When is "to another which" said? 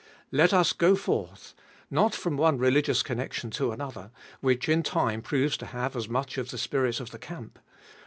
3.51-4.67